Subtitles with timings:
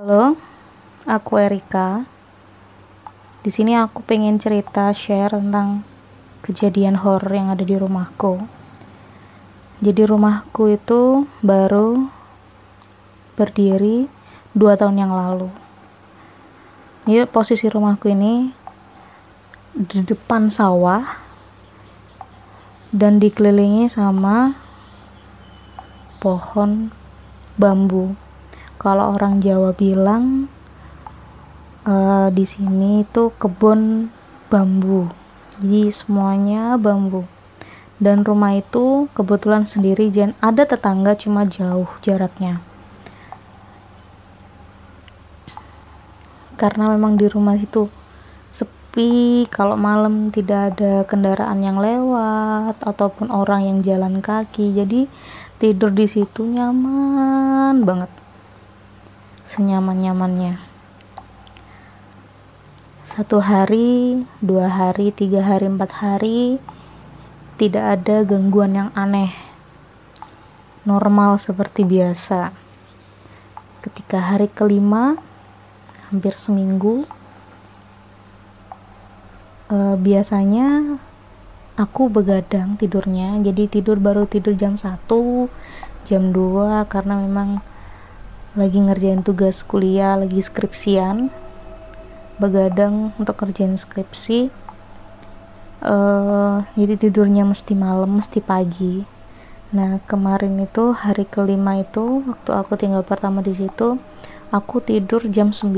[0.00, 0.32] Halo,
[1.04, 2.08] aku Erika.
[3.44, 5.84] Di sini aku pengen cerita share tentang
[6.40, 8.40] kejadian horor yang ada di rumahku.
[9.84, 12.08] Jadi rumahku itu baru
[13.36, 14.08] berdiri
[14.56, 15.52] dua tahun yang lalu.
[17.04, 18.56] Ini posisi rumahku ini
[19.76, 21.04] di depan sawah
[22.88, 24.56] dan dikelilingi sama
[26.24, 26.88] pohon
[27.60, 28.16] bambu
[28.80, 30.48] kalau orang Jawa bilang
[31.84, 34.08] uh, di sini itu kebun
[34.48, 35.12] bambu.
[35.60, 37.28] Jadi semuanya bambu.
[38.00, 42.64] Dan rumah itu kebetulan sendiri dan ada tetangga cuma jauh jaraknya.
[46.56, 47.92] Karena memang di rumah itu
[48.48, 54.72] sepi kalau malam tidak ada kendaraan yang lewat ataupun orang yang jalan kaki.
[54.72, 55.04] Jadi
[55.60, 58.19] tidur di situ nyaman banget
[59.50, 60.62] senyaman-nyamannya.
[63.02, 66.62] Satu hari, dua hari, tiga hari, empat hari,
[67.58, 69.34] tidak ada gangguan yang aneh.
[70.86, 72.54] Normal seperti biasa.
[73.82, 75.18] Ketika hari kelima,
[76.06, 77.02] hampir seminggu,
[79.66, 80.94] eh, biasanya
[81.74, 83.34] aku begadang tidurnya.
[83.42, 85.50] Jadi tidur baru tidur jam 1,
[86.06, 87.58] jam 2 karena memang
[88.58, 91.30] lagi ngerjain tugas kuliah lagi skripsian.
[92.42, 94.50] Begadang untuk kerjain skripsi.
[95.80, 99.06] Uh, jadi tidurnya mesti malam mesti pagi.
[99.70, 104.02] Nah kemarin itu hari kelima itu waktu aku tinggal pertama di situ
[104.50, 105.70] aku tidur jam 9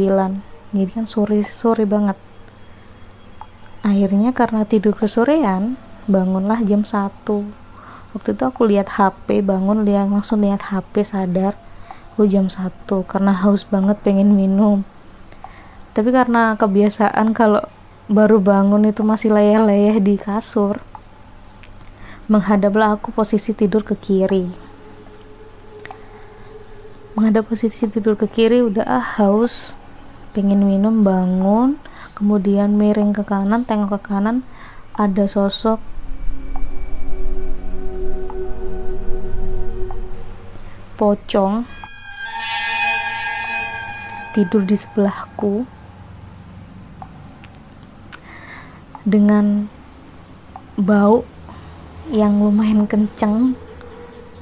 [0.73, 2.17] jadi kan sore sore banget.
[3.85, 5.77] Akhirnya karena tidur kesorean
[6.09, 7.13] bangunlah jam 1
[8.17, 11.55] waktu itu aku lihat HP bangun lihat langsung lihat HP sadar
[12.23, 14.87] aku jam 1 karena haus banget pengen minum.
[15.91, 17.67] Tapi karena kebiasaan kalau
[18.07, 20.79] baru bangun itu masih leyeh-leyeh di kasur
[22.31, 24.47] menghadaplah aku posisi tidur ke kiri.
[27.19, 29.75] Menghadap posisi tidur ke kiri udah ah haus.
[30.31, 31.75] Pengen minum bangun.
[32.15, 34.47] Kemudian miring ke kanan tengok ke kanan
[34.95, 35.83] ada sosok.
[40.95, 41.67] Pocong
[44.33, 45.69] tidur di sebelahku
[49.05, 49.69] dengan
[50.81, 51.25] bau
[52.11, 53.55] yang lumayan kenceng.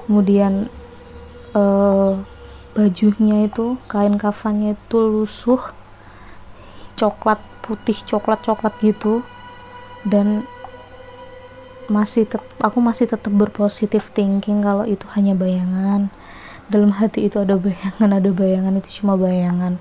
[0.07, 0.67] Kemudian
[1.55, 2.19] uh,
[2.75, 5.61] bajunya itu kain kafannya itu lusuh
[6.99, 9.23] coklat putih coklat coklat gitu.
[10.07, 10.47] Dan
[11.91, 16.07] masih tetap aku masih tetap berpositif thinking kalau itu hanya bayangan
[16.71, 19.75] dalam hati itu ada bayangan ada bayangan itu cuma bayangan.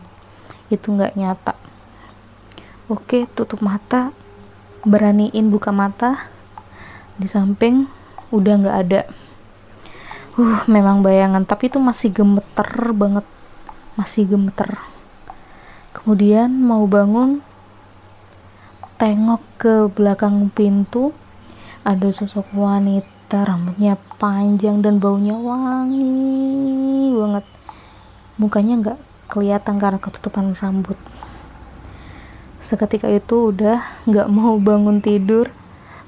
[0.74, 1.54] Itu nggak nyata.
[2.90, 4.10] Oke tutup mata
[4.82, 6.26] beraniin buka mata.
[7.22, 7.86] Di samping
[8.34, 9.02] udah nggak ada.
[10.34, 13.26] Uh memang bayangan tapi itu masih gemeter banget.
[13.94, 14.82] Masih gemeter.
[15.94, 17.46] Kemudian mau bangun
[18.98, 21.14] tengok ke belakang pintu
[21.86, 27.46] ada sosok wanita wanita rambutnya panjang dan baunya wangi banget.
[28.42, 30.98] Mukanya nggak kelihatan karena ketutupan rambut.
[32.58, 35.46] Seketika itu udah nggak mau bangun tidur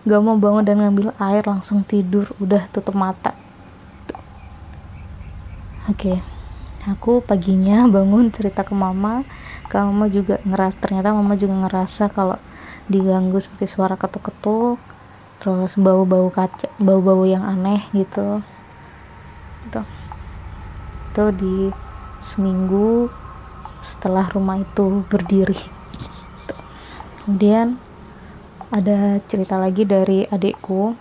[0.02, 2.26] nggak mau bangun dan ngambil air langsung tidur.
[2.42, 3.38] Udah tutup mata.
[5.86, 6.18] Oke okay.
[6.90, 9.22] aku paginya bangun cerita ke mama.
[9.70, 12.42] Kalau mama juga ngerasa ternyata mama juga ngerasa kalau
[12.90, 14.91] diganggu seperti suara ketuk-ketuk
[15.42, 18.46] terus bau-bau kaca bau-bau yang aneh gitu.
[19.66, 19.82] Gitu.
[21.10, 21.58] Itu di
[22.22, 23.10] seminggu
[23.82, 25.58] setelah rumah itu berdiri.
[25.58, 26.56] Gitu.
[27.26, 27.82] kemudian
[28.70, 30.94] ada cerita lagi dari adikku.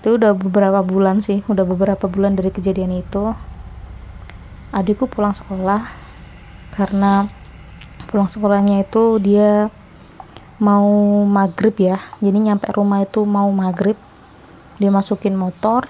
[0.00, 3.32] Itu udah beberapa bulan sih udah beberapa bulan dari kejadian itu.
[4.76, 5.88] Adikku pulang sekolah
[6.76, 7.26] karena
[8.12, 9.72] pulang sekolahnya itu dia
[10.60, 11.98] mau maghrib ya.
[12.20, 13.96] Jadi nyampe rumah itu mau maghrib
[14.76, 15.84] dia masukin motor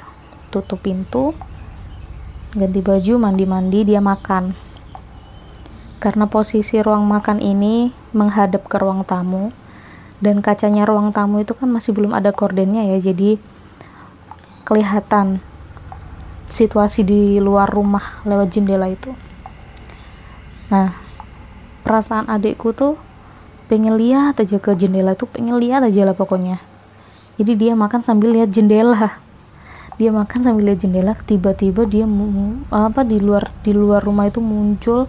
[0.50, 1.30] tutup pintu
[2.54, 4.54] ganti baju mandi-mandi dia makan.
[6.00, 9.52] Karena posisi ruang makan ini menghadap ke ruang tamu
[10.22, 13.36] dan kacanya ruang tamu itu kan masih belum ada kordennya ya jadi
[14.64, 15.40] kelihatan
[16.50, 19.12] situasi di luar rumah lewat jendela itu.
[20.72, 20.94] Nah
[21.86, 23.09] perasaan adikku tuh
[23.70, 26.58] pengen lihat aja ke jendela tuh pengen lihat aja lah pokoknya.
[27.38, 29.22] Jadi dia makan sambil lihat jendela.
[29.94, 32.02] Dia makan sambil lihat jendela tiba-tiba dia
[32.74, 35.06] apa di luar di luar rumah itu muncul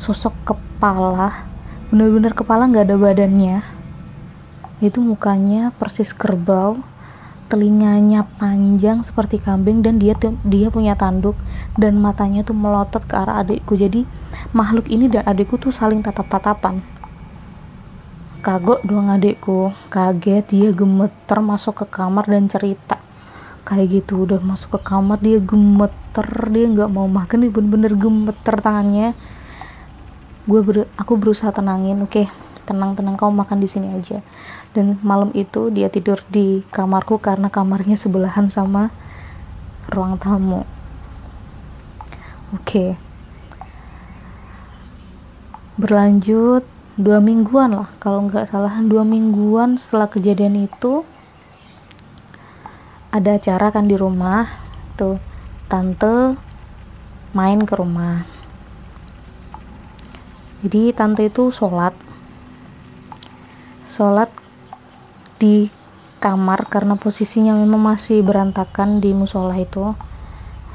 [0.00, 1.44] sosok kepala
[1.92, 3.60] bener-bener kepala nggak ada badannya.
[4.80, 6.80] Itu mukanya persis kerbau
[7.52, 11.36] telinganya panjang seperti kambing dan dia dia punya tanduk
[11.76, 13.76] dan matanya tuh melotot ke arah adikku.
[13.76, 14.08] Jadi
[14.56, 16.99] makhluk ini dan adikku tuh saling tatap-tatapan
[18.40, 19.70] kagok dong adikku.
[19.92, 22.96] Kaget dia gemeter masuk ke kamar dan cerita.
[23.68, 26.28] Kayak gitu udah masuk ke kamar dia gemeter.
[26.48, 29.12] Dia nggak mau makan dia bener-bener gemeter tangannya.
[30.48, 32.26] Gue ber aku berusaha tenangin oke okay,
[32.64, 34.24] tenang tenang kau makan di sini aja.
[34.74, 38.90] Dan malam itu dia tidur di kamarku karena kamarnya sebelahan sama
[39.92, 40.66] ruang tamu.
[42.50, 42.64] Oke.
[42.66, 42.90] Okay.
[45.80, 46.60] berlanjut
[47.00, 51.08] dua mingguan lah kalau nggak salah dua mingguan setelah kejadian itu
[53.10, 54.46] ada acara kan di rumah
[54.94, 55.18] tuh.
[55.66, 56.34] Tante
[57.34, 58.26] main ke rumah.
[60.62, 61.94] Jadi tante itu sholat.
[63.90, 64.30] Sholat
[65.42, 65.70] di
[66.22, 69.94] kamar karena posisinya memang masih berantakan di musola itu.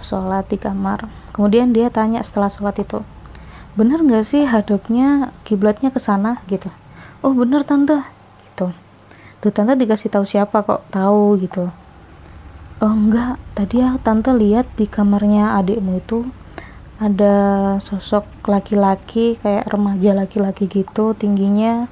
[0.04, 1.08] Sholat di kamar.
[1.32, 3.04] Kemudian dia tanya setelah sholat itu
[3.76, 6.72] bener nggak sih hadapnya kiblatnya ke sana gitu?
[7.20, 8.00] Oh bener tante.
[8.48, 8.72] Gitu.
[9.44, 10.88] Tuh tante dikasih tahu siapa kok?
[10.96, 11.68] Tahu gitu.
[12.80, 13.36] Oh enggak.
[13.52, 16.24] Tadi ya tante lihat di kamarnya adikmu itu
[17.04, 17.36] ada
[17.84, 21.92] sosok laki-laki kayak remaja laki-laki gitu tingginya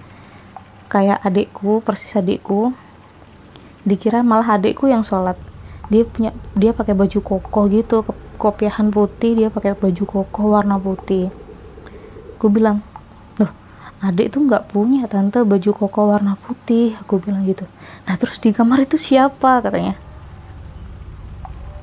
[0.87, 2.71] kayak adikku persis adikku.
[3.83, 5.35] Dikira malah adikku yang sholat.
[5.91, 8.07] Dia punya dia pakai baju kokoh gitu
[8.39, 11.42] kopiahan putih dia pakai baju kokoh warna putih
[12.43, 12.83] aku bilang
[13.39, 13.47] loh
[14.03, 16.91] adik tuh nggak punya tante baju koko warna putih.
[16.99, 17.63] Aku bilang gitu.
[18.03, 19.63] Nah terus di kamar itu siapa?
[19.63, 19.95] Katanya.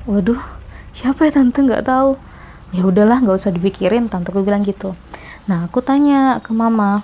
[0.05, 0.37] Waduh
[0.93, 1.65] siapa ya tante?
[1.65, 2.21] Nggak tahu.
[2.77, 4.05] Ya udahlah nggak usah dipikirin.
[4.05, 4.93] Tante aku bilang gitu.
[5.49, 7.01] Nah aku tanya ke mama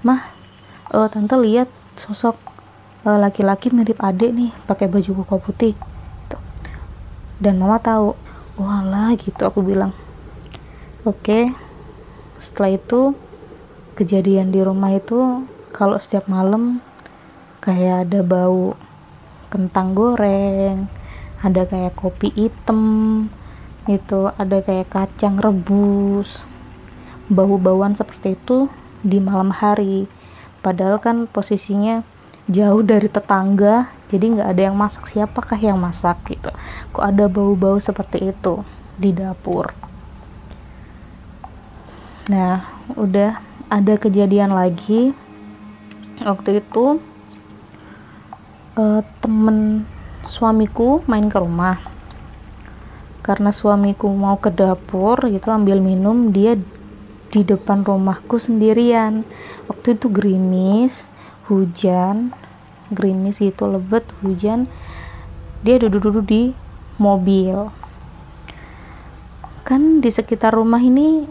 [0.00, 0.32] mah
[0.96, 1.68] uh, tante lihat
[2.00, 2.40] sosok
[3.04, 5.76] uh, laki-laki mirip adik nih pakai baju koko putih.
[5.76, 6.38] Gitu.
[7.44, 8.16] dan mama tahu.
[8.56, 9.92] Walah gitu aku bilang.
[11.04, 11.52] Oke.
[11.52, 11.59] okay,
[12.40, 13.12] setelah itu
[13.94, 15.44] kejadian di rumah itu
[15.76, 16.80] kalau setiap malam
[17.60, 18.74] kayak ada bau
[19.52, 20.88] kentang goreng
[21.40, 23.28] ada kayak kopi hitam
[23.88, 26.44] itu ada kayak kacang rebus.
[27.32, 28.68] Bau-bauan seperti itu
[29.00, 30.04] di malam hari.
[30.60, 32.04] Padahal kan posisinya
[32.50, 35.08] jauh dari tetangga jadi nggak ada yang masak.
[35.08, 36.52] Siapakah yang masak gitu?
[36.92, 38.60] Kok ada bau-bau seperti itu
[39.00, 39.89] di dapur
[42.30, 45.10] nah udah ada kejadian lagi.
[46.22, 47.02] Waktu itu
[48.78, 49.82] uh, temen
[50.22, 51.82] suamiku main ke rumah.
[53.26, 56.54] Karena suamiku mau ke dapur gitu ambil minum dia
[57.34, 59.26] di depan rumahku sendirian.
[59.66, 61.10] Waktu itu gerimis
[61.50, 62.30] hujan
[62.92, 64.66] gerimis gitu lebet hujan.
[65.62, 66.42] Dia duduk-duduk di
[66.98, 67.70] mobil.
[69.62, 71.24] Kan di sekitar rumah ini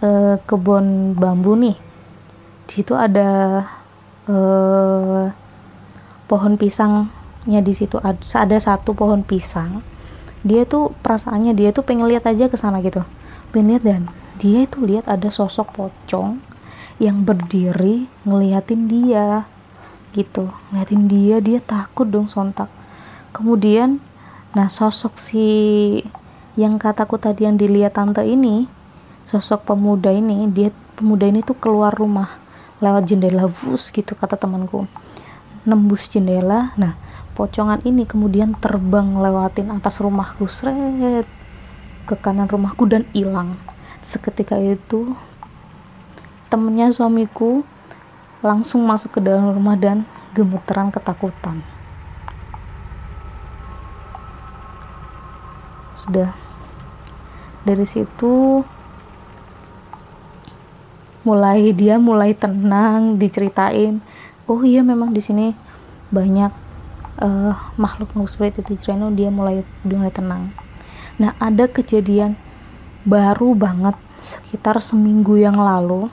[0.00, 1.76] eh, kebun bambu nih.
[2.66, 3.62] Di situ ada
[4.28, 5.24] eh,
[6.30, 8.00] pohon pisangnya di situ.
[8.00, 9.84] Ada, satu pohon pisang.
[10.40, 13.04] Dia tuh perasaannya dia tuh pengen lihat aja ke sana gitu.
[13.52, 14.02] Pengen lihat dan
[14.40, 16.40] dia itu lihat ada sosok pocong
[16.96, 19.44] yang berdiri ngeliatin dia
[20.16, 20.48] gitu.
[20.72, 22.72] Ngeliatin dia dia takut dong sontak.
[23.36, 24.00] Kemudian
[24.50, 25.46] nah sosok si
[26.58, 28.79] yang kataku tadi yang dilihat tante ini
[29.30, 32.34] sosok pemuda ini dia pemuda ini tuh keluar rumah
[32.82, 34.90] lewat jendela bus gitu kata temanku.
[35.62, 36.74] Nembus jendela.
[36.74, 36.98] Nah
[37.38, 40.50] pocongan ini kemudian terbang lewatin atas rumahku.
[40.50, 41.30] Seret
[42.10, 43.54] ke kanan rumahku dan hilang.
[44.02, 45.14] Seketika itu
[46.50, 47.62] temennya suamiku
[48.42, 50.02] langsung masuk ke dalam rumah dan
[50.34, 51.62] gemeteran ketakutan.
[56.02, 56.34] Sudah.
[57.62, 58.64] Dari situ
[61.20, 64.00] mulai dia mulai tenang diceritain
[64.48, 65.52] oh iya memang di sini
[66.10, 66.50] banyak
[67.20, 70.50] uh, makhluk makhluk seperti itu diceritain dia mulai dia mulai tenang.
[71.20, 72.34] Nah ada kejadian
[73.04, 76.08] baru banget sekitar seminggu yang lalu.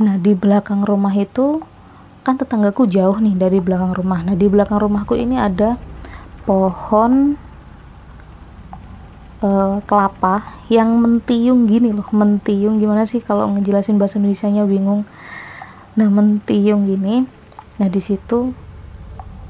[0.00, 1.62] Nah di belakang rumah itu
[2.24, 4.24] kan tetanggaku jauh nih dari belakang rumah.
[4.24, 5.76] Nah di belakang rumahku ini ada
[6.48, 7.36] pohon
[9.44, 12.80] uh, kelapa yang mentiung gini loh mentiung.
[12.80, 15.04] Gimana sih kalau ngejelasin bahasa Indonesia nya bingung.
[16.00, 17.28] Nah mentiung gini
[17.74, 18.54] nah di situ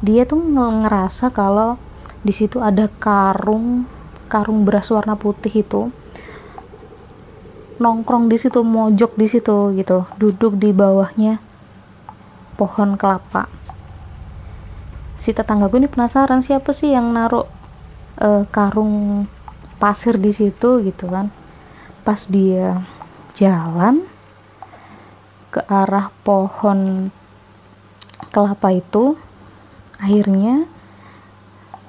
[0.00, 1.76] dia tuh ngerasa kalau
[2.24, 3.84] di situ ada karung
[4.32, 5.92] karung beras warna putih itu
[7.76, 11.36] nongkrong di situ mojok di situ gitu duduk di bawahnya
[12.56, 13.50] pohon kelapa.
[15.20, 17.48] Si tetanggaku ini penasaran siapa sih yang naruh
[18.20, 19.26] uh, karung
[19.78, 21.28] pasir di situ gitu kan.
[22.06, 22.84] Pas dia
[23.34, 24.06] jalan
[25.50, 27.10] ke arah pohon
[28.34, 29.14] kelapa itu
[30.02, 30.66] akhirnya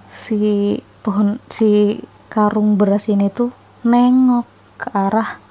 [0.05, 1.97] si pohon si
[2.29, 3.49] karung beras ini tuh
[3.81, 4.45] nengok
[4.77, 5.41] ke arah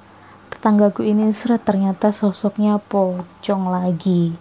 [0.50, 4.35] tetanggaku ini seret ternyata sosoknya pocong lagi.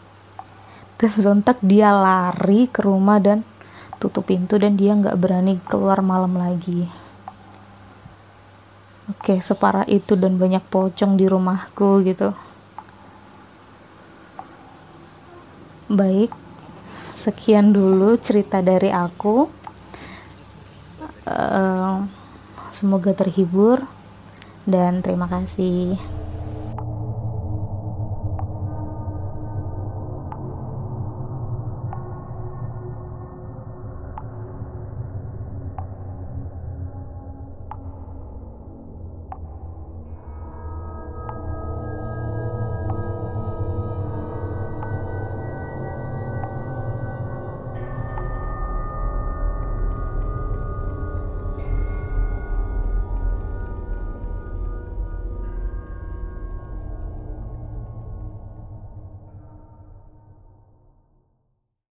[0.93, 3.43] Dan sontak dia lari ke rumah dan
[3.99, 7.02] tutup pintu dan dia nggak berani keluar malam lagi
[9.09, 12.31] oke separah itu dan banyak pocong di rumahku gitu.
[15.91, 16.31] Baik
[17.13, 19.47] sekian dulu cerita dari aku.
[21.23, 22.03] Uh,
[22.67, 23.79] semoga terhibur
[24.67, 25.95] dan terima kasih